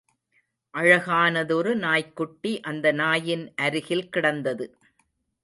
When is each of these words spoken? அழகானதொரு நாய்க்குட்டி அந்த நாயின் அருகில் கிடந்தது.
அழகானதொரு 0.73 1.75
நாய்க்குட்டி 1.75 2.53
அந்த 2.61 2.91
நாயின் 2.91 3.45
அருகில் 3.55 4.09
கிடந்தது. 4.09 4.67